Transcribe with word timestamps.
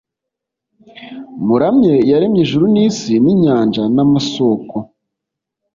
muramye 1.45 1.93
Iyaremye 2.05 2.39
ijuru 2.45 2.65
nisi 2.73 3.13
ninyanja 3.23 3.83
namasoko 3.95 4.77